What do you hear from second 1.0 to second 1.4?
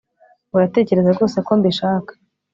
rwose